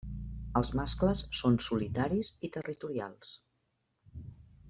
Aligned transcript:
Els 0.59 0.71
mascles 0.79 1.19
són 1.41 1.59
solitaris 1.67 2.31
i 2.49 2.51
territorials. 2.57 3.37